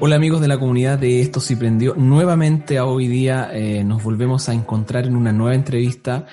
Hola 0.00 0.14
amigos 0.14 0.40
de 0.40 0.46
la 0.46 0.60
comunidad 0.60 0.96
de 0.96 1.20
Esto 1.20 1.40
Si 1.40 1.56
Prendió. 1.56 1.96
Nuevamente 1.96 2.78
a 2.78 2.84
hoy 2.84 3.08
día 3.08 3.50
eh, 3.52 3.82
nos 3.82 4.00
volvemos 4.00 4.48
a 4.48 4.54
encontrar 4.54 5.06
en 5.06 5.16
una 5.16 5.32
nueva 5.32 5.56
entrevista. 5.56 6.24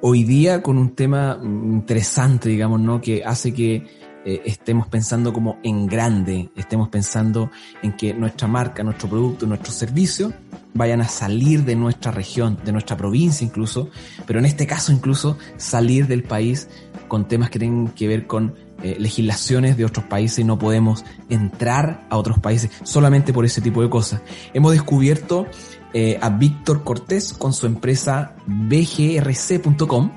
Hoy 0.00 0.24
día 0.24 0.60
con 0.60 0.76
un 0.76 0.96
tema 0.96 1.38
interesante, 1.40 2.48
digamos, 2.48 2.80
¿no? 2.80 3.00
Que 3.00 3.22
hace 3.24 3.54
que 3.54 3.86
eh, 4.24 4.42
estemos 4.44 4.88
pensando 4.88 5.32
como 5.32 5.60
en 5.62 5.86
grande, 5.86 6.50
estemos 6.56 6.88
pensando 6.88 7.48
en 7.80 7.92
que 7.92 8.12
nuestra 8.12 8.48
marca, 8.48 8.82
nuestro 8.82 9.08
producto, 9.08 9.46
nuestro 9.46 9.72
servicio 9.72 10.32
vayan 10.74 11.00
a 11.00 11.06
salir 11.06 11.64
de 11.64 11.76
nuestra 11.76 12.10
región, 12.10 12.58
de 12.64 12.72
nuestra 12.72 12.96
provincia 12.96 13.46
incluso, 13.46 13.88
pero 14.26 14.40
en 14.40 14.46
este 14.46 14.66
caso 14.66 14.90
incluso 14.90 15.38
salir 15.58 16.08
del 16.08 16.24
país 16.24 16.68
con 17.06 17.28
temas 17.28 17.50
que 17.50 17.60
tienen 17.60 17.88
que 17.88 18.08
ver 18.08 18.26
con 18.26 18.56
eh, 18.82 18.96
legislaciones 18.98 19.76
de 19.76 19.84
otros 19.84 20.06
países 20.06 20.40
y 20.40 20.44
no 20.44 20.58
podemos 20.58 21.04
entrar 21.28 22.06
a 22.10 22.16
otros 22.16 22.38
países 22.38 22.70
solamente 22.82 23.32
por 23.32 23.44
ese 23.44 23.60
tipo 23.60 23.82
de 23.82 23.88
cosas. 23.90 24.22
Hemos 24.52 24.72
descubierto 24.72 25.46
eh, 25.94 26.18
a 26.20 26.30
Víctor 26.30 26.84
Cortés 26.84 27.32
con 27.32 27.52
su 27.52 27.66
empresa 27.66 28.34
bgrc.com, 28.46 30.10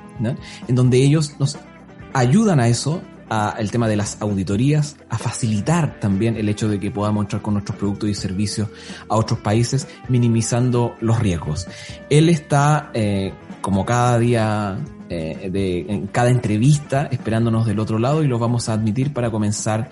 en 0.68 0.76
donde 0.76 0.98
ellos 0.98 1.36
nos 1.40 1.58
ayudan 2.14 2.60
a 2.60 2.68
eso, 2.68 3.02
a 3.30 3.56
el 3.58 3.72
tema 3.72 3.88
de 3.88 3.96
las 3.96 4.22
auditorías, 4.22 4.98
a 5.10 5.18
facilitar 5.18 6.00
también 6.00 6.38
el 6.38 6.50
hecho 6.50 6.68
de 6.68 6.80
que 6.80 6.92
podamos 6.92 7.24
entrar 7.26 7.42
con 7.42 7.56
nuestros 7.56 7.78
productos 7.78 8.10
y 8.10 8.14
servicios 8.14 8.70
a 9.10 9.16
otros 9.16 9.40
países, 9.40 9.88
minimizando 10.10 10.96
los 11.02 11.20
riesgos. 11.20 11.68
Él 12.10 12.30
está, 12.30 12.92
eh, 12.94 13.34
como 13.62 13.86
cada 13.86 14.20
día 14.20 14.78
eh, 15.10 15.50
de, 15.52 15.82
en 15.82 16.08
cada 16.08 16.30
entrevista 16.30 17.08
esperándonos 17.12 17.66
del 17.66 17.80
otro 17.80 18.00
lado 18.00 18.24
y 18.24 18.28
los 18.28 18.40
vamos 18.40 18.70
a 18.70 18.74
admitir 18.74 19.14
para 19.14 19.30
comenzar 19.30 19.90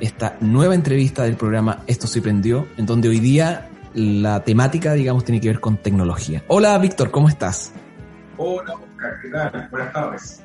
esta 0.00 0.36
nueva 0.40 0.74
entrevista 0.74 1.22
del 1.24 1.36
programa 1.36 1.80
Esto 1.86 2.06
se 2.06 2.20
en 2.28 2.86
donde 2.86 3.08
hoy 3.08 3.20
día 3.20 3.68
la 3.94 4.42
temática, 4.42 4.94
digamos, 4.94 5.24
tiene 5.24 5.40
que 5.40 5.48
ver 5.48 5.60
con 5.60 5.76
tecnología. 5.76 6.42
Hola 6.48 6.78
Víctor, 6.78 7.10
¿cómo 7.10 7.28
estás? 7.28 7.72
Hola 8.36 8.74
Oscar, 8.74 9.12
¿qué 9.20 9.28
tal? 9.28 9.68
Buenas 9.70 9.92
tardes. 9.92 10.42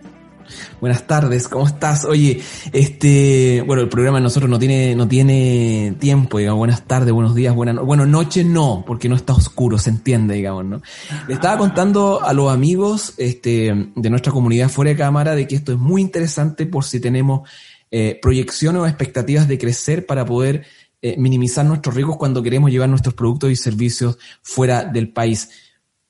Buenas 0.79 1.07
tardes, 1.07 1.47
¿cómo 1.47 1.67
estás? 1.67 2.05
Oye, 2.05 2.41
este, 2.71 3.63
bueno, 3.65 3.81
el 3.81 3.89
programa 3.89 4.17
de 4.17 4.23
nosotros 4.23 4.49
no 4.49 4.59
tiene, 4.59 4.95
no 4.95 5.07
tiene 5.07 5.95
tiempo, 5.99 6.37
digamos, 6.37 6.59
buenas 6.59 6.85
tardes, 6.85 7.13
buenos 7.13 7.35
días, 7.35 7.55
buenas, 7.55 7.77
bueno, 7.77 8.05
noche 8.05 8.43
no, 8.43 8.83
porque 8.85 9.09
no 9.09 9.15
está 9.15 9.33
oscuro, 9.33 9.77
se 9.77 9.89
entiende, 9.89 10.35
digamos, 10.35 10.65
¿no? 10.65 10.81
Le 11.27 11.33
estaba 11.33 11.57
contando 11.57 12.23
a 12.23 12.33
los 12.33 12.51
amigos, 12.51 13.13
este, 13.17 13.91
de 13.95 14.09
nuestra 14.09 14.31
comunidad 14.31 14.69
fuera 14.69 14.91
de 14.91 14.97
cámara 14.97 15.35
de 15.35 15.47
que 15.47 15.55
esto 15.55 15.71
es 15.71 15.77
muy 15.77 16.01
interesante 16.01 16.65
por 16.65 16.83
si 16.83 16.99
tenemos 16.99 17.49
eh, 17.89 18.19
proyecciones 18.21 18.81
o 18.81 18.87
expectativas 18.87 19.47
de 19.47 19.57
crecer 19.57 20.05
para 20.05 20.25
poder 20.25 20.65
eh, 21.01 21.15
minimizar 21.17 21.65
nuestros 21.65 21.95
riesgos 21.95 22.17
cuando 22.17 22.41
queremos 22.41 22.71
llevar 22.71 22.89
nuestros 22.89 23.13
productos 23.13 23.51
y 23.51 23.55
servicios 23.55 24.17
fuera 24.41 24.83
del 24.83 25.13
país. 25.13 25.49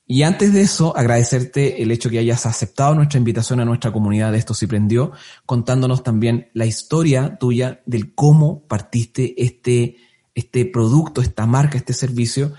Y 0.09 0.23
antes 0.23 0.53
de 0.53 0.61
eso, 0.61 0.95
agradecerte 0.95 1.83
el 1.83 1.92
hecho 1.92 2.09
que 2.09 2.17
hayas 2.17 2.45
aceptado 2.45 2.95
nuestra 2.95 3.17
invitación 3.17 3.59
a 3.59 3.65
nuestra 3.65 3.92
comunidad 3.92 4.32
de 4.32 4.37
Esto 4.37 4.54
Si 4.54 4.65
Prendió, 4.65 5.11
contándonos 5.45 6.02
también 6.02 6.49
la 6.54 6.65
historia 6.65 7.36
tuya 7.37 7.82
del 7.86 8.15
cómo 8.15 8.65
partiste 8.67 9.36
este, 9.37 9.98
este 10.33 10.65
producto, 10.65 11.20
esta 11.21 11.45
marca, 11.45 11.77
este 11.77 11.92
servicio, 11.92 12.54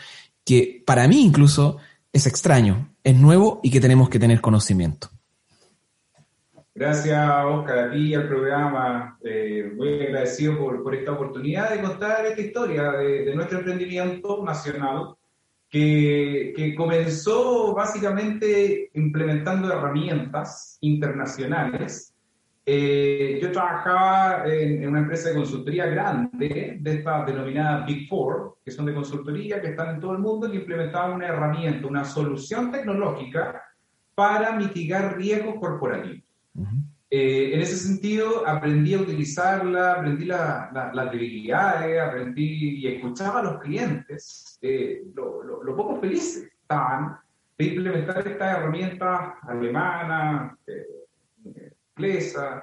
que 0.44 0.82
para 0.86 1.08
mí 1.08 1.22
incluso 1.22 1.78
es 2.12 2.26
extraño, 2.26 2.94
es 3.02 3.16
nuevo 3.16 3.60
y 3.62 3.70
que 3.70 3.80
tenemos 3.80 4.10
que 4.10 4.18
tener 4.18 4.42
conocimiento. 4.42 5.08
Gracias, 6.74 7.18
Oscar, 7.46 7.78
a 7.78 7.90
ti 7.90 8.08
y 8.08 8.14
al 8.14 8.28
programa. 8.28 9.18
Eh, 9.24 9.72
muy 9.74 10.02
agradecido 10.02 10.58
por, 10.58 10.94
esta 10.94 11.12
oportunidad 11.12 11.70
de 11.70 11.80
contar 11.80 12.26
esta 12.26 12.40
historia 12.42 12.92
de 12.92 13.34
nuestro 13.34 13.58
emprendimiento 13.58 14.44
nacional 14.44 15.17
que, 15.68 16.74
comenzó 16.76 17.74
básicamente 17.74 18.90
implementando 18.94 19.72
herramientas 19.72 20.78
internacionales. 20.80 22.14
Eh, 22.64 23.38
yo 23.40 23.50
trabajaba 23.50 24.46
en, 24.46 24.86
una 24.86 25.00
empresa 25.00 25.30
de 25.30 25.36
consultoría 25.36 25.86
grande, 25.86 26.76
de 26.80 26.94
esta 26.94 27.24
denominada 27.24 27.86
Big 27.86 28.08
Four, 28.08 28.58
que 28.64 28.70
son 28.70 28.86
de 28.86 28.94
consultoría, 28.94 29.60
que 29.60 29.68
están 29.68 29.94
en 29.94 30.00
todo 30.00 30.12
el 30.12 30.18
mundo, 30.18 30.50
que 30.50 30.58
implementaban 30.58 31.12
una 31.12 31.28
herramienta, 31.28 31.86
una 31.86 32.04
solución 32.04 32.70
tecnológica 32.70 33.62
para 34.14 34.52
mitigar 34.52 35.16
riesgos 35.16 35.54
corporativos. 35.60 36.24
Eh, 37.10 37.54
en 37.54 37.60
ese 37.62 37.76
sentido, 37.76 38.46
aprendí 38.46 38.92
a 38.92 39.00
utilizarla, 39.00 39.94
aprendí 39.94 40.26
las 40.26 41.10
debilidades, 41.10 42.00
aprendí 42.02 42.80
y 42.80 42.86
escuchaba 42.86 43.40
a 43.40 43.44
los 43.44 43.60
clientes 43.60 44.58
eh, 44.60 45.04
lo, 45.14 45.42
lo, 45.42 45.74
poco 45.74 46.00
felices 46.00 46.50
estaban 46.60 47.16
de 47.56 47.64
implementar 47.64 48.28
esta 48.28 48.58
herramienta 48.58 49.38
alemana, 49.42 50.58
eh, 50.66 51.72
inglesa, 51.96 52.62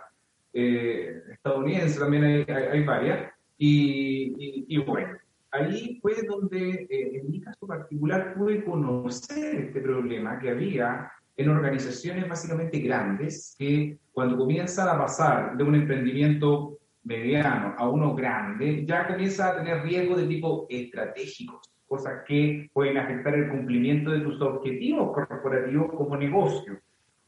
estadounidense, 0.54 2.00
también 2.00 2.46
hay, 2.48 2.84
varias. 2.84 3.34
Y, 3.58 4.66
y, 4.68 4.78
bueno, 4.78 5.18
ahí 5.52 6.00
fue 6.02 6.22
donde, 6.22 6.88
en 6.90 7.32
mi 7.32 7.42
caso 7.42 7.66
particular, 7.66 8.36
pude 8.36 8.64
conocer 8.64 9.56
este 9.56 9.82
problema 9.82 10.40
que 10.40 10.52
había 10.52 11.12
en 11.38 11.50
organizaciones 11.50 12.28
básicamente 12.28 12.80
grandes 12.80 13.56
que 13.58 13.98
cuando 14.14 14.38
comienzan 14.38 14.88
a 14.88 14.98
pasar 14.98 15.58
de 15.58 15.64
un 15.64 15.76
emprendimiento 15.76 16.78
mediano 17.04 17.76
a 17.78 17.90
uno 17.90 18.16
grande, 18.16 18.86
ya 18.86 19.08
comienza 19.08 19.50
a 19.50 19.58
tener 19.58 19.84
riesgos 19.84 20.18
de 20.18 20.28
tipo 20.28 20.66
estratégicos, 20.70 21.70
cosas 21.88 22.24
que 22.26 22.70
pueden 22.74 22.98
afectar 22.98 23.36
el 23.36 23.50
cumplimiento 23.50 24.12
de 24.12 24.22
tus 24.22 24.42
objetivos 24.42 25.14
corporativos 25.14 25.94
como 25.94 26.18
negocio. 26.18 26.80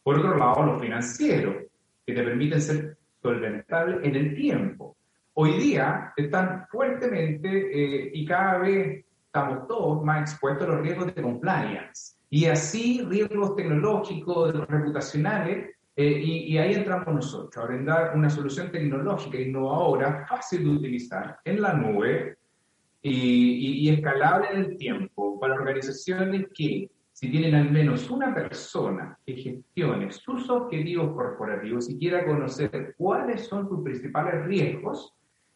Por 0.03 0.19
otro 0.19 0.37
lado, 0.37 0.65
los 0.65 0.81
financieros, 0.81 1.55
que 2.05 2.13
te 2.13 2.23
permiten 2.23 2.61
ser 2.61 2.97
solventable 3.21 4.07
en 4.07 4.15
el 4.15 4.35
tiempo. 4.35 4.95
Hoy 5.33 5.51
día 5.59 6.13
están 6.15 6.65
fuertemente 6.71 7.49
eh, 7.49 8.11
y 8.13 8.25
cada 8.25 8.57
vez 8.59 9.05
estamos 9.25 9.67
todos 9.67 10.03
más 10.03 10.31
expuestos 10.31 10.67
a 10.67 10.71
los 10.71 10.81
riesgos 10.81 11.13
de 11.13 11.21
compliance 11.21 12.16
y 12.29 12.45
así 12.45 13.01
riesgos 13.07 13.55
tecnológicos, 13.55 14.53
reputacionales, 14.67 15.75
eh, 15.95 16.21
y, 16.23 16.57
ahí 16.59 16.75
entramos 16.75 17.07
nosotros, 17.07 17.57
a 17.57 17.67
brindar 17.67 18.15
una 18.15 18.29
solución 18.29 18.71
tecnológica 18.71 19.39
innovadora, 19.39 20.27
fácil 20.27 20.63
de 20.63 20.69
utilizar, 20.69 21.39
en 21.43 21.59
la 21.59 21.73
nube 21.73 22.37
y, 23.01 23.87
y, 23.87 23.89
escalable 23.89 24.47
en 24.51 24.57
el 24.57 24.77
tiempo 24.77 25.39
para 25.39 25.55
organizaciones 25.55 26.49
que, 26.53 26.91
si 27.13 27.31
tienen 27.31 27.55
al 27.55 27.71
menos 27.71 28.11
una 28.11 28.31
persona 28.31 29.17
que 29.25 29.37
gestione 29.37 30.11
sus 30.11 30.47
objetivos 30.51 31.15
corporativos 31.15 31.89
y 31.89 31.97
quiera 31.97 32.27
conocer 32.27 32.93
cuáles 32.95 33.47
son 33.47 33.67
sus 33.67 33.83
principales 33.83 34.45
riesgos, 34.45 35.15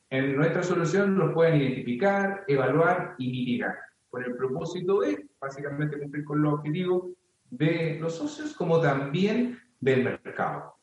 en 0.09 0.35
nuestra 0.35 0.63
solución 0.63 1.15
los 1.19 1.33
pueden 1.35 1.61
identificar, 1.61 2.45
evaluar 2.47 3.13
y 3.19 3.27
mitigar 3.27 3.75
con 4.11 4.23
el 4.23 4.35
propósito 4.35 4.99
de 4.99 5.25
básicamente 5.39 5.97
cumplir 5.97 6.25
con 6.25 6.41
los 6.41 6.53
objetivos 6.55 7.05
de 7.49 7.97
los 7.99 8.15
socios 8.15 8.53
como 8.53 8.79
también 8.79 9.57
del 9.79 10.03
mercado. 10.03 10.75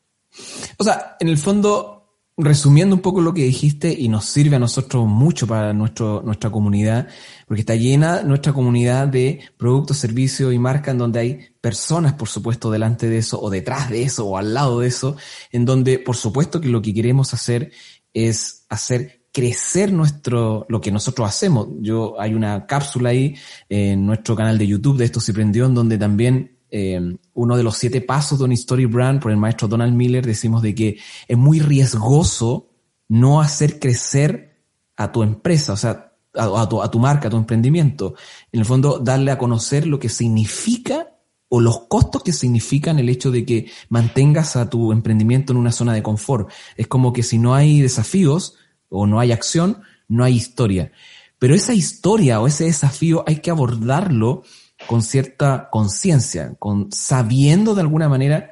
O 0.77 0.83
sea, 0.83 1.15
en 1.19 1.29
el 1.29 1.37
fondo, 1.37 2.17
resumiendo 2.37 2.95
un 2.95 3.01
poco 3.01 3.21
lo 3.21 3.33
que 3.33 3.43
dijiste, 3.43 3.95
y 3.97 4.09
nos 4.09 4.25
sirve 4.25 4.55
a 4.55 4.59
nosotros 4.59 5.05
mucho 5.07 5.47
para 5.47 5.73
nuestro, 5.73 6.21
nuestra 6.23 6.49
comunidad, 6.49 7.07
porque 7.47 7.61
está 7.61 7.75
llena 7.75 8.23
nuestra 8.23 8.51
comunidad 8.51 9.07
de 9.07 9.41
productos, 9.57 9.97
servicios 9.97 10.53
y 10.53 10.59
marcas 10.59 10.93
en 10.93 10.97
donde 10.97 11.19
hay 11.19 11.39
personas, 11.61 12.13
por 12.13 12.27
supuesto, 12.27 12.71
delante 12.71 13.07
de 13.09 13.19
eso, 13.19 13.39
o 13.39 13.49
detrás 13.49 13.89
de 13.89 14.03
eso, 14.03 14.25
o 14.25 14.37
al 14.37 14.53
lado 14.53 14.79
de 14.79 14.87
eso, 14.87 15.17
en 15.51 15.65
donde, 15.65 15.99
por 15.99 16.15
supuesto, 16.15 16.59
que 16.59 16.69
lo 16.69 16.81
que 16.81 16.93
queremos 16.93 17.33
hacer 17.33 17.71
es 18.13 18.65
hacer 18.69 19.18
crecer 19.31 19.93
nuestro, 19.93 20.65
lo 20.69 20.81
que 20.81 20.91
nosotros 20.91 21.27
hacemos. 21.27 21.67
Yo, 21.79 22.19
hay 22.19 22.33
una 22.33 22.65
cápsula 22.65 23.09
ahí 23.09 23.35
en 23.69 24.05
nuestro 24.05 24.35
canal 24.35 24.57
de 24.57 24.67
YouTube 24.67 24.97
de 24.97 25.05
Esto 25.05 25.19
se 25.19 25.33
prendió, 25.33 25.65
en 25.65 25.73
donde 25.73 25.97
también 25.97 26.59
eh, 26.71 26.99
uno 27.33 27.57
de 27.57 27.63
los 27.63 27.77
siete 27.77 28.01
pasos 28.01 28.39
de 28.39 28.45
un 28.45 28.51
story 28.51 28.85
brand 28.85 29.21
por 29.21 29.31
el 29.31 29.37
maestro 29.37 29.67
Donald 29.67 29.93
Miller 29.93 30.25
decimos 30.25 30.61
de 30.61 30.75
que 30.75 30.99
es 31.27 31.37
muy 31.37 31.59
riesgoso 31.59 32.69
no 33.07 33.41
hacer 33.41 33.79
crecer 33.79 34.63
a 34.95 35.11
tu 35.11 35.23
empresa, 35.23 35.73
o 35.73 35.77
sea, 35.77 36.13
a, 36.35 36.69
tu, 36.69 36.81
a 36.81 36.91
tu 36.91 36.99
marca, 36.99 37.27
a 37.27 37.31
tu 37.31 37.37
emprendimiento. 37.37 38.15
En 38.51 38.59
el 38.59 38.65
fondo, 38.65 38.99
darle 38.99 39.31
a 39.31 39.37
conocer 39.37 39.87
lo 39.87 39.99
que 39.99 40.09
significa 40.09 41.15
o 41.47 41.59
los 41.59 41.87
costos 41.87 42.21
que 42.21 42.31
significan 42.31 42.99
el 42.99 43.09
hecho 43.09 43.31
de 43.31 43.45
que 43.45 43.71
mantengas 43.89 44.55
a 44.55 44.69
tu 44.69 44.91
emprendimiento 44.91 45.51
en 45.51 45.57
una 45.57 45.71
zona 45.71 45.93
de 45.93 46.03
confort. 46.03 46.49
Es 46.77 46.87
como 46.87 47.11
que 47.11 47.23
si 47.23 47.39
no 47.39 47.55
hay 47.55 47.81
desafíos 47.81 48.55
o 48.89 49.07
no 49.07 49.19
hay 49.19 49.31
acción, 49.31 49.81
no 50.07 50.23
hay 50.23 50.35
historia. 50.35 50.91
Pero 51.37 51.55
esa 51.55 51.73
historia 51.73 52.41
o 52.41 52.47
ese 52.47 52.65
desafío 52.65 53.23
hay 53.25 53.37
que 53.37 53.51
abordarlo 53.51 54.43
con 54.87 55.01
cierta 55.01 55.69
conciencia, 55.71 56.55
con 56.59 56.91
sabiendo 56.91 57.75
de 57.75 57.81
alguna 57.81 58.09
manera 58.09 58.51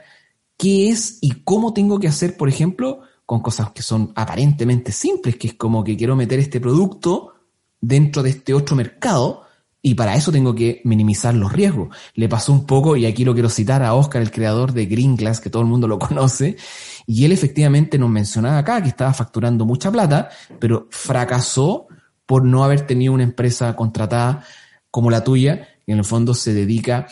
qué 0.58 0.90
es 0.90 1.20
y 1.22 1.44
cómo 1.44 1.74
tengo 1.74 2.00
que 2.00 2.08
hacer, 2.08 2.38
por 2.38 2.50
ejemplo, 2.50 3.02
con 3.26 3.42
cosas 3.42 3.72
que 3.72 3.82
son 3.82 4.12
aparentemente 4.16 4.92
simples, 4.92 5.36
que 5.36 5.48
es 5.48 5.54
como 5.56 5.84
que 5.84 5.98
quiero 5.98 6.16
meter 6.16 6.40
este 6.40 6.62
producto 6.62 7.34
dentro 7.82 8.24
de 8.24 8.32
este 8.32 8.54
otro 8.54 8.76
mercado 8.76 9.47
y 9.88 9.96
para 9.96 10.16
eso 10.16 10.34
tengo 10.34 10.54
que 10.54 10.82
minimizar 10.84 11.34
los 11.34 11.54
riesgos. 11.54 11.96
Le 12.14 12.28
pasó 12.28 12.52
un 12.52 12.66
poco, 12.66 12.98
y 12.98 13.06
aquí 13.06 13.24
lo 13.24 13.34
quiero 13.34 13.48
citar 13.48 13.84
a 13.84 13.94
Oscar, 13.94 14.22
el 14.22 14.32
creador 14.32 14.74
de 14.74 14.86
Green 14.86 15.16
Glass, 15.16 15.40
que 15.40 15.50
todo 15.50 15.62
el 15.62 15.70
mundo 15.70 15.88
lo 15.88 15.98
conoce, 16.08 16.58
y 17.06 17.24
él 17.24 17.32
efectivamente 17.32 17.98
nos 17.98 18.10
mencionaba 18.10 18.58
acá 18.58 18.84
que 18.84 18.90
estaba 18.90 19.14
facturando 19.14 19.66
mucha 19.66 19.90
plata, 19.90 20.30
pero 20.60 20.90
fracasó 20.92 21.88
por 22.26 22.44
no 22.44 22.66
haber 22.66 22.82
tenido 22.82 23.14
una 23.14 23.24
empresa 23.24 23.78
contratada 23.78 24.44
como 24.92 25.10
la 25.10 25.24
tuya, 25.24 25.70
que 25.86 25.94
en 25.94 26.00
el 26.00 26.04
fondo 26.04 26.34
se 26.34 26.54
dedica 26.54 27.08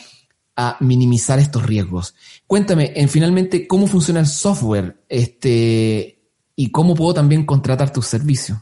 a 0.57 0.75
minimizar 0.81 1.39
estos 1.39 1.65
riesgos. 1.65 2.13
Cuéntame, 2.45 2.91
en 2.93 3.07
finalmente, 3.07 3.67
cómo 3.67 3.87
funciona 3.87 4.19
el 4.19 4.27
software 4.27 5.01
este, 5.07 6.19
y 6.57 6.71
cómo 6.71 6.93
puedo 6.93 7.13
también 7.13 7.45
contratar 7.45 7.93
tus 7.93 8.05
servicios. 8.05 8.57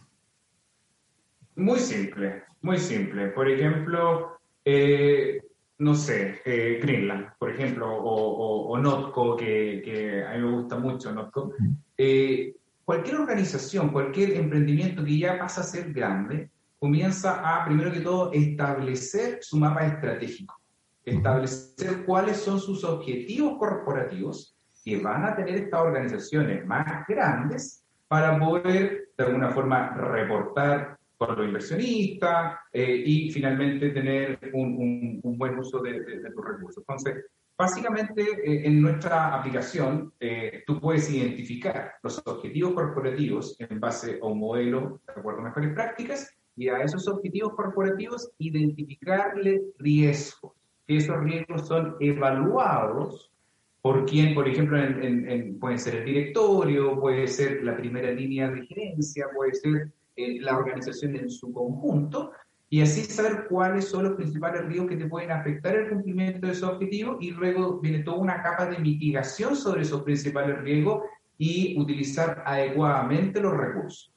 Muy 1.56 1.80
simple, 1.80 2.43
muy 2.64 2.78
simple. 2.80 3.28
Por 3.28 3.50
ejemplo, 3.50 4.40
eh, 4.66 5.42
no 5.78 5.94
sé, 5.94 6.42
eh, 6.46 6.80
Greenland, 6.82 7.34
por 7.38 7.52
ejemplo, 7.52 7.88
o, 7.96 8.78
Notco, 8.78 9.38
que, 9.38 10.26
a 10.28 10.34
mí 10.34 10.44
me 10.44 10.52
gusta 10.52 10.78
mucho 10.78 11.12
Notco. 11.12 11.54
Eh, 11.98 12.56
cualquier 12.84 13.18
organización, 13.18 13.90
cualquier 13.90 14.32
emprendimiento 14.32 15.06
que 15.06 15.20
ya 15.20 15.38
pasa 15.38 15.62
a 15.62 15.66
ser 15.66 15.94
grande, 15.94 16.50
comienza 16.80 17.42
a, 17.44 17.66
primero 17.66 17.92
que 17.92 18.02
todo, 18.02 18.32
establecer 18.34 19.38
su 19.42 19.58
mapa 19.58 19.86
estratégico 19.86 20.60
establecer 21.06 22.06
cuáles 22.06 22.38
son 22.38 22.60
sus 22.60 22.84
objetivos 22.84 23.58
corporativos 23.58 24.56
que 24.84 25.02
van 25.02 25.26
a 25.26 25.36
tener 25.36 25.56
estas 25.56 25.82
organizaciones 25.82 26.66
más 26.66 27.06
grandes 27.08 27.84
para 28.08 28.38
poder 28.40 29.10
de 29.18 29.24
alguna 29.24 29.50
forma 29.50 29.94
reportar 29.96 30.98
con 31.28 31.38
los 31.38 31.48
inversionistas 31.48 32.60
eh, 32.72 33.04
y 33.06 33.32
finalmente 33.32 33.90
tener 33.90 34.40
un, 34.54 35.22
buen 35.24 35.58
uso 35.58 35.80
de, 35.80 36.00
de, 36.02 36.32
tus 36.32 36.46
recursos. 36.46 36.84
Entonces, 36.88 37.26
básicamente 37.58 38.22
eh, 38.22 38.68
en 38.68 38.82
nuestra 38.82 39.36
aplicación 39.36 40.14
eh, 40.20 40.64
tú 40.66 40.80
puedes 40.80 41.12
identificar 41.12 41.94
los 42.02 42.22
objetivos 42.26 42.74
corporativos 42.74 43.56
en 43.60 43.80
base 43.80 44.20
a 44.22 44.26
un 44.26 44.40
modelo 44.40 45.02
de 45.06 45.14
acuerdo 45.14 45.42
a 45.42 45.44
mejores 45.46 45.74
prácticas 45.74 46.36
y 46.56 46.70
a 46.70 46.82
esos 46.82 47.08
objetivos 47.08 47.54
corporativos 47.56 48.32
identificarle 48.38 49.62
riesgos 49.78 50.54
que 50.86 50.98
esos 50.98 51.18
riesgos 51.24 51.68
son 51.68 51.96
evaluados 52.00 53.32
por 53.82 54.06
quien, 54.06 54.34
por 54.34 54.48
ejemplo, 54.48 54.82
en, 54.82 55.60
puede 55.60 55.78
ser 55.78 55.96
el 55.96 56.06
directorio, 56.06 56.98
puede 57.02 57.28
ser 57.28 57.64
la 57.64 57.76
primera 57.76 58.12
línea 58.12 58.50
de 58.50 58.66
gerencia, 58.66 59.28
puede 59.36 59.54
ser 59.56 59.92
eh, 60.16 60.40
la 60.42 60.58
organización 60.58 61.16
en 61.16 61.30
su 61.30 61.52
conjunto, 61.52 62.32
y 62.70 62.82
así 62.82 63.04
saber 63.04 63.46
cuáles 63.50 63.86
son 63.86 64.06
los 64.06 64.14
principales 64.14 64.66
riesgos 64.66 64.90
que 64.90 64.98
te 64.98 65.06
pueden 65.06 65.32
afectar 65.32 65.76
el 65.76 65.90
cumplimiento 65.90 66.48
de 66.48 66.54
esos 66.54 66.70
objetivos, 66.70 67.18
y 67.22 67.32
luego 67.32 67.80
viene 67.80 68.00
toda 68.00 68.18
una 68.18 68.42
capa 68.42 68.66
de 68.66 68.80
mitigación 68.80 69.56
sobre 69.56 69.84
esos 69.84 70.02
principales 70.02 70.60
riesgos 70.62 71.04
y 71.38 71.80
utilizar 71.80 72.44
adecuadamente 72.46 73.42
los 73.42 73.54
recursos. 73.56 74.12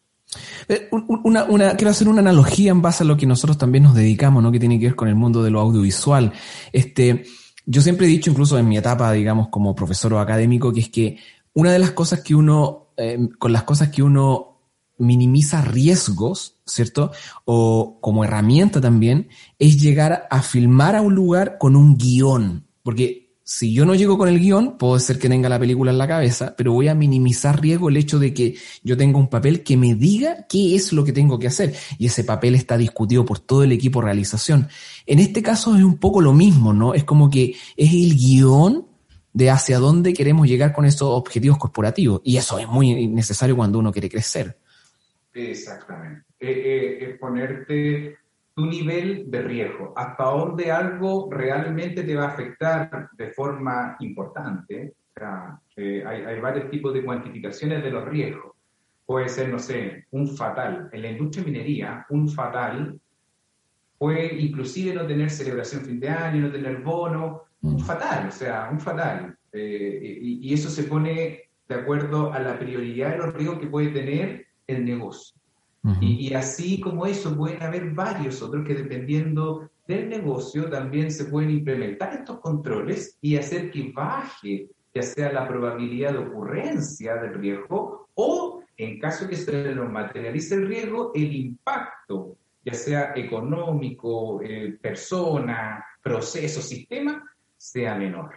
Eh, 0.69 0.89
una, 0.91 1.45
una, 1.45 1.77
quiero 1.77 1.91
hacer 1.91 2.09
una 2.09 2.21
analogía 2.21 2.73
en 2.73 2.83
base 2.83 3.05
a 3.05 3.07
lo 3.07 3.17
que 3.17 3.27
nosotros 3.27 3.59
también 3.59 3.85
nos 3.85 3.95
dedicamos, 3.95 4.43
¿no? 4.43 4.51
Que 4.51 4.59
tiene 4.59 4.79
que 4.79 4.87
ver 4.87 4.97
con 4.97 5.09
el 5.09 5.15
mundo 5.15 5.43
de 5.43 5.51
lo 5.51 5.61
audiovisual. 5.61 6.33
Este, 6.73 7.25
yo 7.65 7.81
siempre 7.81 8.07
he 8.07 8.11
dicho, 8.11 8.31
incluso 8.31 8.59
en 8.59 8.69
mi 8.69 8.77
etapa, 8.77 9.13
digamos, 9.13 9.49
como 9.49 9.75
profesor 9.75 10.15
o 10.15 10.21
académico, 10.21 10.73
que 10.73 10.81
es 10.81 10.89
que 10.89 11.19
una 11.55 11.73
de 11.73 11.79
las 11.79 11.93
cosas 11.93 12.23
que 12.23 12.35
uno, 12.35 12.89
eh, 12.97 13.19
con 13.39 13.53
las 13.53 13.63
cosas 13.63 13.89
que 13.91 14.03
uno 14.03 14.56
minimiza 14.99 15.61
riesgos, 15.61 16.57
¿cierto? 16.67 17.13
O 17.45 17.99
como 18.01 18.25
herramienta 18.25 18.81
también, 18.81 19.29
es 19.59 19.81
llegar 19.81 20.27
a 20.31 20.43
filmar 20.43 20.97
a 20.97 21.03
un 21.03 21.15
lugar 21.15 21.59
con 21.59 21.77
un 21.77 21.97
guion. 21.97 22.67
Porque 22.83 23.27
si 23.49 23.73
yo 23.73 23.85
no 23.85 23.95
llego 23.95 24.19
con 24.19 24.29
el 24.29 24.41
guion, 24.41 24.77
puede 24.77 24.99
ser 24.99 25.21
que 25.21 25.29
tenga 25.29 25.49
la 25.49 25.61
película 25.61 25.93
en 25.93 25.99
la 25.99 26.09
cabeza, 26.09 26.55
pero 26.57 26.73
voy 26.73 26.89
a 26.89 26.97
minimizar 26.97 27.61
riesgo 27.61 27.89
el 27.89 27.97
hecho 27.97 28.19
de 28.19 28.35
que 28.35 28.57
yo 28.83 28.97
tenga 28.97 29.19
un 29.19 29.29
papel 29.29 29.63
que 29.63 29.77
me 29.77 29.95
diga 29.95 30.47
qué 30.49 30.75
es 30.75 30.93
lo 30.93 31.05
que 31.05 31.13
tengo 31.13 31.39
que 31.39 31.47
hacer. 31.47 31.73
Y 31.97 32.07
ese 32.07 32.25
papel 32.25 32.57
está 32.57 32.77
discutido 32.77 33.25
por 33.25 33.39
todo 33.39 33.63
el 33.63 33.71
equipo 33.71 34.01
de 34.01 34.07
realización. 34.07 34.69
En 35.07 35.21
este 35.21 35.45
caso 35.45 35.77
es 35.77 35.85
un 35.85 35.99
poco 35.99 36.21
lo 36.21 36.33
mismo, 36.33 36.73
¿no? 36.73 36.93
Es 36.93 37.05
como 37.05 37.31
que 37.31 37.55
es 37.77 37.93
el 37.93 38.17
guion 38.17 38.87
de 39.33 39.51
hacia 39.51 39.79
dónde 39.79 40.13
queremos 40.13 40.49
llegar 40.49 40.73
con 40.73 40.85
esos 40.85 41.09
objetivos 41.11 41.59
corporativos. 41.59 42.23
Y 42.25 42.39
eso 42.39 42.59
es 42.59 42.67
muy 42.67 43.07
necesario 43.07 43.55
cuando 43.55 43.79
uno 43.79 43.93
quiere 43.93 44.09
crecer. 44.09 44.59
Exactamente. 45.37 46.25
Eh, 46.41 46.51
eh, 46.51 47.05
es 47.05 47.19
ponerte 47.19 48.17
tu 48.55 48.65
nivel 48.65 49.31
de 49.31 49.43
riesgo, 49.43 49.93
hasta 49.95 50.25
dónde 50.25 50.73
algo 50.73 51.29
realmente 51.31 52.03
te 52.03 52.17
va 52.17 52.25
a 52.25 52.29
afectar 52.29 53.11
de 53.13 53.31
forma 53.33 53.97
importante. 54.01 54.95
O 55.11 55.21
sea, 55.21 55.61
eh, 55.77 56.03
hay, 56.07 56.41
varios 56.41 56.71
tipos 56.71 56.95
de 56.95 57.05
cuantificaciones 57.05 57.85
de 57.85 57.91
los 57.91 58.07
riesgos. 58.07 58.55
Puede 59.05 59.29
ser, 59.29 59.51
no 59.51 59.59
sé, 59.59 60.07
un 60.11 60.27
fatal. 60.27 60.89
En 60.91 61.03
la 61.03 61.11
industria 61.11 61.45
minería, 61.45 62.07
un 62.09 62.31
fatal 62.31 62.99
puede 63.99 64.35
inclusive 64.35 64.95
no 64.95 65.07
tener 65.07 65.29
celebración 65.29 65.83
fin 65.83 66.01
de 66.01 66.09
año, 66.09 66.41
no 66.41 66.51
tener 66.51 66.79
bono, 66.79 67.43
un 67.61 67.75
mm. 67.75 67.81
fatal, 67.81 68.29
o 68.29 68.33
sea, 68.33 68.71
un 68.73 68.81
fatal. 68.81 69.37
Eh, 69.53 70.19
y, 70.23 70.49
y 70.49 70.55
eso 70.55 70.71
se 70.71 70.85
pone 70.85 71.43
de 71.69 71.75
acuerdo 71.75 72.33
a 72.33 72.39
la 72.39 72.59
prioridad 72.59 73.11
de 73.11 73.19
los 73.19 73.35
riesgos 73.35 73.59
que 73.59 73.67
puede 73.67 73.89
tener 73.89 74.46
el 74.67 74.85
negocio 74.85 75.37
y, 76.01 76.35
así 76.35 76.81
como 76.81 77.07
eso, 77.07 77.37
pueden 77.37 77.63
haber 77.63 77.91
varios 77.91 78.43
otros 78.43 78.67
que 78.67 78.75
dependiendo 78.75 79.71
del 79.87 80.09
negocio 80.09 80.69
también 80.69 81.13
se 81.13 81.27
pueden 81.27 81.51
implementar 81.51 82.13
estos 82.13 82.41
controles 82.41 83.17
y 83.21 83.37
hacer 83.37 83.71
que 83.71 83.93
baje 83.95 84.69
ya 84.93 85.03
sea 85.03 85.31
la 85.31 85.47
probabilidad 85.47 86.13
de 86.13 86.19
ocurrencia 86.19 87.17
del 87.17 87.35
riesgo 87.35 88.09
o, 88.15 88.63
en 88.77 88.99
caso 88.99 89.29
que 89.29 89.37
se 89.37 89.75
nos 89.75 89.91
materialice 89.93 90.55
el 90.55 90.67
riesgo, 90.67 91.13
el 91.15 91.37
impacto, 91.37 92.37
ya 92.65 92.75
sea 92.75 93.13
económico, 93.15 94.41
eh, 94.43 94.77
persona, 94.81 95.85
proceso, 96.03 96.63
sistema, 96.63 97.23
sea 97.57 97.95
menor. 97.95 98.35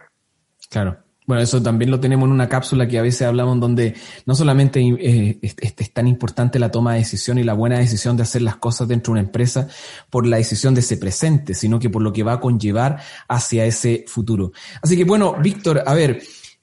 Claro. 0.68 0.98
Bueno, 1.30 1.44
eso 1.44 1.62
también 1.62 1.92
lo 1.92 2.00
tenemos 2.00 2.26
en 2.26 2.32
una 2.32 2.48
cápsula 2.48 2.88
que 2.88 2.98
a 2.98 3.02
veces 3.02 3.22
hablamos 3.22 3.60
donde 3.60 3.94
no 4.26 4.34
solamente 4.34 4.80
eh, 4.80 5.38
es, 5.40 5.92
tan 5.92 6.08
importante 6.08 6.58
la 6.58 6.72
toma 6.72 6.94
de 6.94 6.98
decisión 6.98 7.38
y 7.38 7.44
la 7.44 7.52
buena 7.52 7.78
decisión 7.78 8.16
de 8.16 8.24
hacer 8.24 8.42
las 8.42 8.56
cosas 8.56 8.88
dentro 8.88 9.12
de 9.12 9.20
una 9.20 9.28
empresa 9.28 9.68
por 10.10 10.26
la 10.26 10.38
decisión 10.38 10.74
de 10.74 10.80
ese 10.80 10.96
presente, 10.96 11.54
sino 11.54 11.78
que 11.78 11.88
por 11.88 12.02
lo 12.02 12.12
que 12.12 12.24
va 12.24 12.32
a 12.32 12.40
conllevar 12.40 12.98
hacia 13.28 13.64
ese 13.64 14.04
futuro. 14.08 14.50
Así 14.82 14.96
que 14.96 15.04
bueno, 15.04 15.36
Víctor, 15.40 15.84
a 15.86 15.94
ver, 15.94 16.20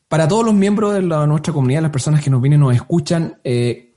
para 0.10 0.28
todos 0.28 0.44
los 0.44 0.54
miembros 0.54 0.96
de 0.96 1.02
nuestra 1.02 1.54
comunidad, 1.54 1.84
las 1.84 1.92
personas 1.92 2.22
que 2.22 2.30
nos 2.30 2.42
vienen 2.42 2.60
nos 2.60 2.76
escuchan, 2.76 3.40
eh, 3.46 3.96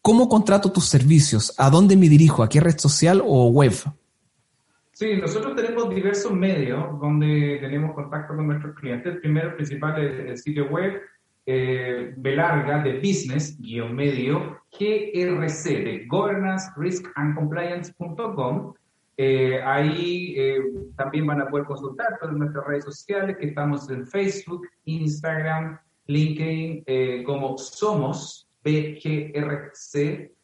¿cómo 0.00 0.30
contrato 0.30 0.72
tus 0.72 0.86
servicios? 0.86 1.52
¿A 1.58 1.68
dónde 1.68 1.94
me 1.94 2.08
dirijo? 2.08 2.42
¿A 2.42 2.48
qué 2.48 2.60
red 2.60 2.78
social 2.78 3.22
o 3.22 3.48
web? 3.48 3.74
Sí, 4.98 5.14
nosotros 5.18 5.54
tenemos 5.54 5.94
diversos 5.94 6.32
medios 6.32 6.98
donde 6.98 7.58
tenemos 7.60 7.94
contacto 7.94 8.34
con 8.34 8.46
nuestros 8.46 8.74
clientes. 8.76 9.12
El 9.12 9.20
primero 9.20 9.54
principal 9.54 10.02
es 10.02 10.18
el 10.20 10.38
sitio 10.38 10.70
web 10.70 11.02
eh, 11.44 12.14
de 12.16 13.00
Business, 13.04 13.60
guion 13.60 13.94
medio, 13.94 14.58
GRC, 14.72 15.84
de 15.84 16.06
Governance, 16.08 16.70
Risk 16.78 17.08
and 17.14 17.34
Compliance.com. 17.34 18.72
Eh, 19.18 19.60
ahí 19.62 20.34
eh, 20.34 20.62
también 20.96 21.26
van 21.26 21.42
a 21.42 21.50
poder 21.50 21.66
consultar 21.66 22.16
todas 22.18 22.34
nuestras 22.34 22.66
redes 22.66 22.84
sociales, 22.86 23.36
que 23.36 23.48
estamos 23.48 23.90
en 23.90 24.06
Facebook, 24.06 24.66
Instagram, 24.86 25.78
LinkedIn, 26.06 26.84
eh, 26.86 27.22
como 27.26 27.58
Somos 27.58 28.48
BGRC 28.64 30.35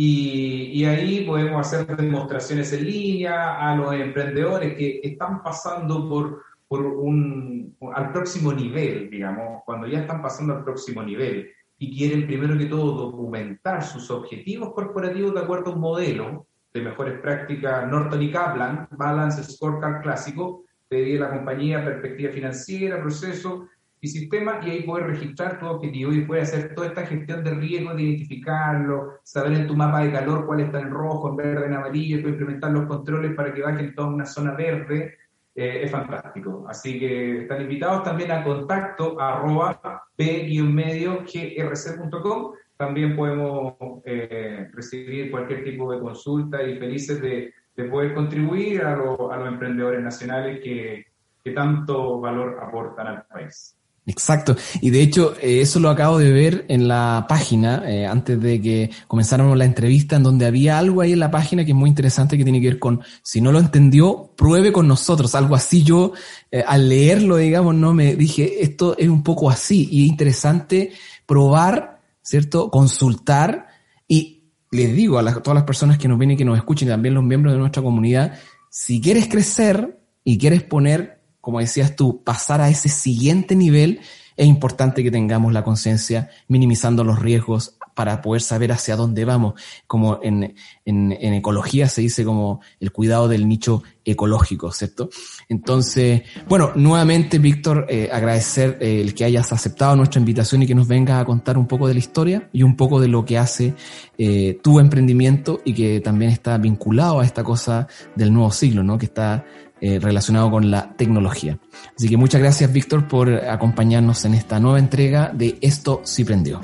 y, 0.00 0.84
ahí 0.84 1.24
podemos 1.26 1.60
hacer 1.60 1.96
demostraciones 1.96 2.72
en 2.72 2.84
línea 2.84 3.58
a 3.58 3.74
los 3.74 3.92
emprendedores 3.94 4.76
que 4.76 5.00
están 5.02 5.42
pasando 5.42 6.08
por, 6.08 6.44
por 6.68 6.86
un, 6.86 7.74
al 7.92 8.12
próximo 8.12 8.52
nivel, 8.52 9.10
digamos, 9.10 9.64
cuando 9.66 9.88
ya 9.88 10.02
están 10.02 10.22
pasando 10.22 10.54
al 10.54 10.62
próximo 10.62 11.02
nivel. 11.02 11.50
y 11.78 11.98
quieren 11.98 12.28
primero 12.28 12.56
que 12.56 12.66
todo 12.66 12.92
documentar 12.92 13.82
sus 13.82 14.08
objetivos 14.12 14.72
corporativos 14.72 15.34
de 15.34 15.40
acuerdo 15.40 15.72
a 15.72 15.74
un 15.74 15.80
modelo 15.80 16.46
de 16.72 16.80
mejores 16.80 17.18
prácticas 17.20 17.90
Norton 17.90 18.22
y 18.22 18.30
Kaplan, 18.30 18.86
Balance 18.92 19.42
Scorecard 19.42 20.02
clásico, 20.02 20.62
pedir 20.88 21.18
la 21.18 21.30
compañía 21.30 21.84
perspectiva 21.84 22.30
financiera, 22.30 23.02
proceso 23.02 23.66
y 24.00 24.08
sistema, 24.08 24.60
y 24.62 24.70
ahí 24.70 24.82
puedes 24.82 25.06
registrar 25.06 25.58
tu 25.58 25.66
objetivo 25.66 26.12
y 26.12 26.24
puedes 26.24 26.52
hacer 26.52 26.74
toda 26.74 26.88
esta 26.88 27.06
gestión 27.06 27.42
de 27.42 27.54
riesgo, 27.54 27.94
de 27.94 28.02
identificarlo, 28.02 29.20
saber 29.22 29.52
en 29.52 29.66
tu 29.66 29.74
mapa 29.74 30.02
de 30.02 30.12
calor 30.12 30.44
cuál 30.46 30.60
está 30.60 30.80
en 30.80 30.90
rojo, 30.90 31.30
en 31.30 31.36
verde, 31.36 31.66
en 31.66 31.74
amarillo, 31.74 32.20
puedes 32.20 32.34
implementar 32.34 32.72
los 32.72 32.86
controles 32.86 33.34
para 33.34 33.52
que 33.52 33.62
bajen 33.62 33.94
toda 33.94 34.08
una 34.08 34.26
zona 34.26 34.52
verde, 34.52 35.16
eh, 35.54 35.80
es 35.82 35.90
fantástico. 35.90 36.66
Así 36.68 37.00
que 37.00 37.42
están 37.42 37.62
invitados 37.62 38.04
también 38.04 38.30
a 38.30 38.44
contacto 38.44 39.20
arroba 39.20 40.04
p-medio-grc.com. 40.14 42.52
También 42.76 43.16
podemos 43.16 43.74
eh, 44.04 44.68
recibir 44.72 45.32
cualquier 45.32 45.64
tipo 45.64 45.92
de 45.92 45.98
consulta 45.98 46.62
y 46.62 46.78
felices 46.78 47.20
de, 47.20 47.52
poder 47.90 48.14
contribuir 48.14 48.82
a, 48.82 48.92
a, 48.92 48.96
los 48.96 49.48
emprendedores 49.48 50.00
nacionales 50.00 50.60
que, 50.60 51.08
que 51.42 51.50
tanto 51.52 52.20
valor 52.20 52.58
aportan 52.62 53.06
al 53.06 53.24
país. 53.26 53.78
Exacto. 54.08 54.56
Y 54.80 54.88
de 54.88 55.02
hecho, 55.02 55.34
eh, 55.38 55.60
eso 55.60 55.80
lo 55.80 55.90
acabo 55.90 56.18
de 56.18 56.32
ver 56.32 56.64
en 56.68 56.88
la 56.88 57.26
página, 57.28 57.82
eh, 57.86 58.06
antes 58.06 58.40
de 58.40 58.60
que 58.60 58.90
comenzáramos 59.06 59.56
la 59.58 59.66
entrevista, 59.66 60.16
en 60.16 60.22
donde 60.22 60.46
había 60.46 60.78
algo 60.78 61.02
ahí 61.02 61.12
en 61.12 61.18
la 61.18 61.30
página 61.30 61.62
que 61.62 61.72
es 61.72 61.76
muy 61.76 61.90
interesante, 61.90 62.38
que 62.38 62.44
tiene 62.44 62.58
que 62.58 62.68
ver 62.68 62.78
con, 62.78 63.02
si 63.22 63.42
no 63.42 63.52
lo 63.52 63.58
entendió, 63.58 64.32
pruebe 64.34 64.72
con 64.72 64.88
nosotros. 64.88 65.34
Algo 65.34 65.54
así 65.54 65.82
yo, 65.82 66.12
eh, 66.50 66.64
al 66.66 66.88
leerlo, 66.88 67.36
digamos, 67.36 67.74
no 67.74 67.92
me 67.92 68.16
dije, 68.16 68.62
esto 68.62 68.96
es 68.96 69.08
un 69.10 69.22
poco 69.22 69.50
así. 69.50 69.86
Y 69.92 70.04
es 70.04 70.08
interesante 70.08 70.92
probar, 71.26 72.00
¿cierto? 72.22 72.70
Consultar. 72.70 73.66
Y 74.08 74.44
les 74.70 74.94
digo 74.94 75.18
a 75.18 75.42
todas 75.42 75.54
las 75.54 75.64
personas 75.64 75.98
que 75.98 76.08
nos 76.08 76.18
vienen 76.18 76.36
y 76.36 76.38
que 76.38 76.46
nos 76.46 76.56
escuchen, 76.56 76.88
también 76.88 77.14
los 77.14 77.24
miembros 77.24 77.52
de 77.52 77.58
nuestra 77.58 77.82
comunidad, 77.82 78.38
si 78.70 79.02
quieres 79.02 79.28
crecer 79.28 80.00
y 80.24 80.38
quieres 80.38 80.62
poner 80.62 81.17
como 81.48 81.60
decías 81.60 81.96
tú, 81.96 82.22
pasar 82.22 82.60
a 82.60 82.68
ese 82.68 82.90
siguiente 82.90 83.56
nivel, 83.56 84.00
es 84.36 84.46
importante 84.46 85.02
que 85.02 85.10
tengamos 85.10 85.50
la 85.50 85.64
conciencia 85.64 86.28
minimizando 86.46 87.04
los 87.04 87.20
riesgos 87.20 87.78
para 87.94 88.20
poder 88.20 88.42
saber 88.42 88.70
hacia 88.70 88.96
dónde 88.96 89.24
vamos. 89.24 89.54
Como 89.86 90.20
en, 90.22 90.54
en, 90.84 91.12
ecología 91.12 91.88
se 91.88 92.02
dice 92.02 92.26
como 92.26 92.60
el 92.80 92.92
cuidado 92.92 93.28
del 93.28 93.48
nicho 93.48 93.82
ecológico, 94.04 94.70
¿cierto? 94.72 95.08
Entonces, 95.48 96.22
bueno, 96.48 96.72
nuevamente, 96.74 97.38
Víctor, 97.38 97.86
eh, 97.88 98.10
agradecer 98.12 98.76
eh, 98.80 99.00
el 99.00 99.14
que 99.14 99.24
hayas 99.24 99.50
aceptado 99.50 99.96
nuestra 99.96 100.20
invitación 100.20 100.62
y 100.62 100.66
que 100.66 100.74
nos 100.74 100.86
vengas 100.86 101.20
a 101.20 101.24
contar 101.24 101.56
un 101.56 101.66
poco 101.66 101.88
de 101.88 101.94
la 101.94 102.00
historia 102.00 102.50
y 102.52 102.62
un 102.62 102.76
poco 102.76 103.00
de 103.00 103.08
lo 103.08 103.24
que 103.24 103.38
hace 103.38 103.74
eh, 104.18 104.60
tu 104.62 104.80
emprendimiento 104.80 105.62
y 105.64 105.72
que 105.72 106.00
también 106.00 106.30
está 106.30 106.58
vinculado 106.58 107.20
a 107.20 107.24
esta 107.24 107.42
cosa 107.42 107.88
del 108.14 108.34
nuevo 108.34 108.52
siglo, 108.52 108.82
¿no? 108.82 108.98
Que 108.98 109.06
está 109.06 109.44
eh, 109.80 109.98
relacionado 110.00 110.50
con 110.50 110.70
la 110.70 110.92
tecnología. 110.92 111.58
Así 111.96 112.08
que 112.08 112.16
muchas 112.16 112.40
gracias, 112.40 112.72
Víctor, 112.72 113.06
por 113.08 113.28
acompañarnos 113.32 114.24
en 114.24 114.34
esta 114.34 114.58
nueva 114.60 114.78
entrega 114.78 115.30
de 115.32 115.58
Esto 115.60 116.00
sí 116.04 116.24
prendió. 116.24 116.60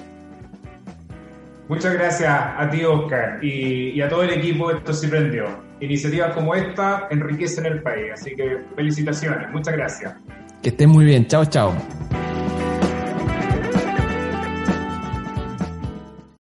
Muchas 1.69 1.95
gracias 1.95 2.31
a 2.31 2.69
ti, 2.71 2.85
Oscar, 2.85 3.39
y, 3.43 3.91
y 3.91 4.03
a 4.03 4.09
todo 4.09 4.23
el 4.23 4.31
equipo 4.31 4.69
de 4.69 4.79
Esto 4.79 4.93
sí 4.93 5.07
prendió. 5.07 5.45
Iniciativas 5.81 6.35
como 6.35 6.55
esta 6.55 7.09
enriquecen 7.11 7.67
el 7.67 7.83
país, 7.83 8.13
así 8.13 8.35
que 8.37 8.59
felicitaciones. 8.77 9.51
Muchas 9.51 9.75
gracias. 9.75 10.15
Que 10.63 10.71
estén 10.71 10.91
muy 10.91 11.05
bien. 11.05 11.27
Chao, 11.27 11.45
chao. 11.45 11.75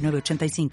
85 0.00 0.70